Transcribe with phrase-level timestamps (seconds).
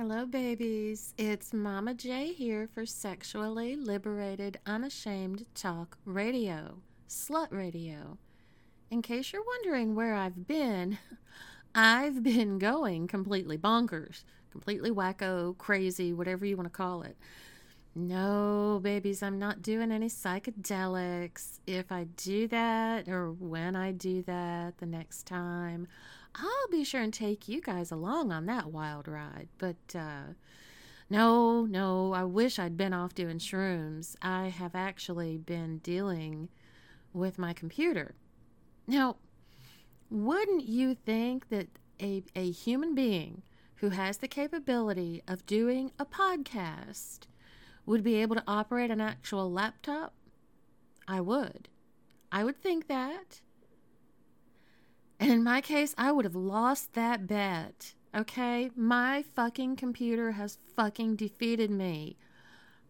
[0.00, 1.12] Hello, babies.
[1.18, 8.16] It's Mama J here for Sexually Liberated Unashamed Talk Radio, Slut Radio.
[8.90, 10.96] In case you're wondering where I've been,
[11.74, 17.18] I've been going completely bonkers, completely wacko, crazy, whatever you want to call it.
[17.94, 21.58] No, babies, I'm not doing any psychedelics.
[21.66, 25.88] If I do that, or when I do that the next time,
[26.34, 29.48] I'll be sure and take you guys along on that wild ride.
[29.58, 30.34] But uh,
[31.08, 34.16] no, no, I wish I'd been off doing shrooms.
[34.22, 36.48] I have actually been dealing
[37.12, 38.14] with my computer.
[38.86, 39.16] Now,
[40.08, 41.68] wouldn't you think that
[42.00, 43.42] a, a human being
[43.76, 47.20] who has the capability of doing a podcast
[47.86, 50.14] would be able to operate an actual laptop?
[51.08, 51.68] I would.
[52.30, 53.40] I would think that.
[55.30, 57.94] In my case, I would have lost that bet.
[58.12, 58.72] Okay?
[58.74, 62.16] My fucking computer has fucking defeated me.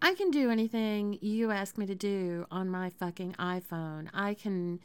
[0.00, 4.08] I can do anything you ask me to do on my fucking iPhone.
[4.14, 4.78] I can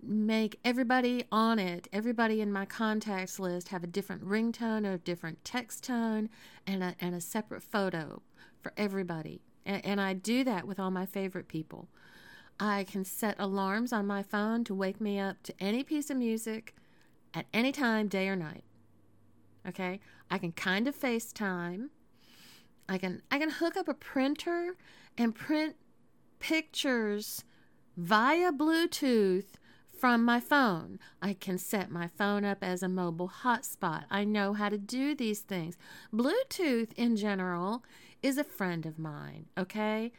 [0.00, 4.98] make everybody on it, everybody in my contacts list, have a different ringtone or a
[4.98, 6.30] different text tone
[6.68, 8.22] and a, and a separate photo
[8.60, 9.40] for everybody.
[9.66, 11.88] And, and I do that with all my favorite people.
[12.60, 16.16] I can set alarms on my phone to wake me up to any piece of
[16.16, 16.76] music
[17.34, 18.64] at any time, day or night.
[19.66, 20.00] Okay?
[20.30, 21.88] I can kind of FaceTime.
[22.88, 24.76] I can I can hook up a printer
[25.16, 25.76] and print
[26.40, 27.44] pictures
[27.96, 29.54] via Bluetooth
[29.96, 30.98] from my phone.
[31.20, 34.04] I can set my phone up as a mobile hotspot.
[34.10, 35.76] I know how to do these things.
[36.12, 37.84] Bluetooth in general
[38.20, 40.12] is a friend of mine, okay?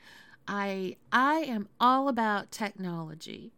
[0.48, 3.52] I I am all about technology.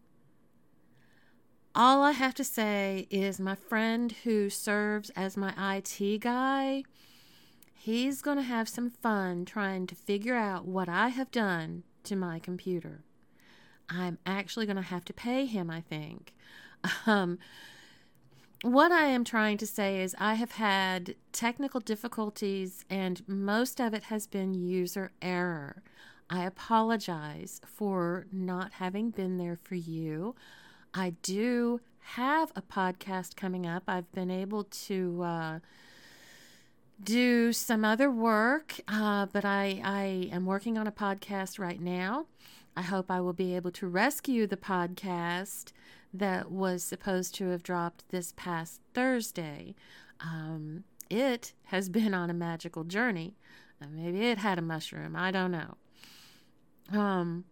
[1.78, 6.84] All I have to say is my friend who serves as my IT guy,
[7.74, 12.16] he's going to have some fun trying to figure out what I have done to
[12.16, 13.04] my computer.
[13.90, 16.34] I'm actually going to have to pay him, I think.
[17.06, 17.40] Um,
[18.62, 23.94] what I am trying to say is, I have had technical difficulties, and most of
[23.94, 25.84] it has been user error.
[26.30, 30.36] I apologize for not having been there for you.
[30.98, 33.84] I do have a podcast coming up.
[33.86, 35.60] I've been able to uh,
[37.04, 42.28] do some other work, uh, but I, I am working on a podcast right now.
[42.78, 45.74] I hope I will be able to rescue the podcast
[46.14, 49.76] that was supposed to have dropped this past Thursday.
[50.22, 53.36] Um, it has been on a magical journey.
[53.92, 55.18] Maybe it had a mushroom.
[55.18, 55.76] I don't know.
[56.98, 57.44] Um,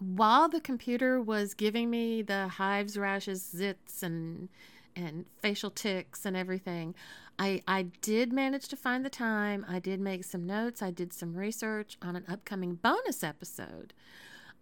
[0.00, 4.48] while the computer was giving me the hives, rashes, zits, and
[4.96, 6.94] and facial ticks and everything,
[7.38, 9.64] I I did manage to find the time.
[9.68, 10.82] I did make some notes.
[10.82, 13.92] I did some research on an upcoming bonus episode.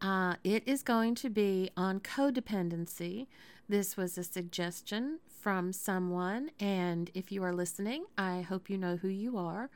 [0.00, 3.28] Uh, it is going to be on codependency.
[3.68, 8.96] This was a suggestion from someone, and if you are listening, I hope you know
[8.96, 9.70] who you are.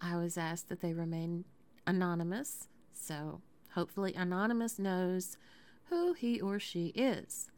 [0.00, 1.44] I was asked that they remain
[1.86, 3.40] anonymous, so
[3.74, 5.36] Hopefully, Anonymous knows
[5.84, 7.50] who he or she is.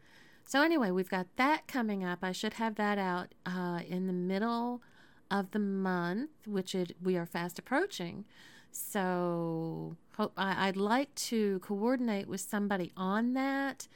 [0.45, 2.21] So, anyway, we've got that coming up.
[2.23, 4.83] I should have that out uh, in the middle
[5.31, 8.25] of the month, which it, we are fast approaching.
[8.73, 13.87] So, hope I, I'd like to coordinate with somebody on that,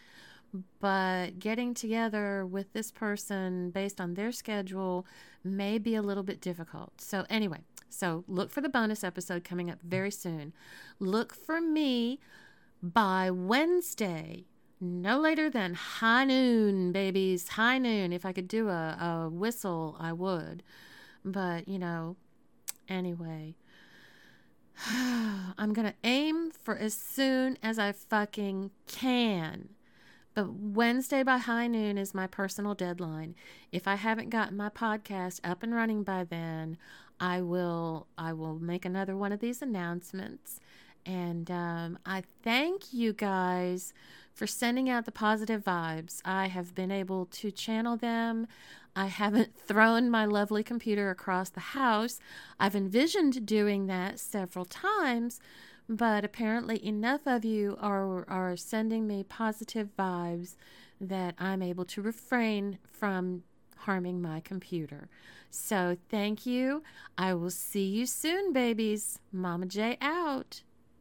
[0.81, 5.07] but getting together with this person based on their schedule
[5.43, 7.01] may be a little bit difficult.
[7.01, 7.61] So, anyway,
[7.95, 10.53] so look for the bonus episode coming up very soon.
[10.99, 12.19] Look for me
[12.83, 14.45] by Wednesday,
[14.81, 17.49] no later than high noon, babies.
[17.49, 18.13] High noon.
[18.13, 20.63] If I could do a, a whistle, I would.
[21.25, 22.17] But, you know,
[22.89, 23.55] anyway.
[24.87, 29.71] I'm going to aim for as soon as I fucking can.
[30.35, 33.37] But Wednesday by high noon is my personal deadline.
[33.71, 36.77] If I haven't gotten my podcast up and running by then,
[37.21, 40.59] I will I will make another one of these announcements.
[41.07, 43.93] And um, I thank you guys
[44.33, 46.21] for sending out the positive vibes.
[46.25, 48.47] I have been able to channel them.
[48.97, 52.19] I haven't thrown my lovely computer across the house.
[52.59, 55.41] I've envisioned doing that several times,
[55.89, 60.57] but apparently enough of you are are sending me positive vibes
[61.01, 63.43] that I'm able to refrain from
[63.79, 65.09] harming my computer.
[65.51, 66.83] So thank you.
[67.19, 69.19] I will see you soon, babies.
[69.31, 70.63] Mama J out.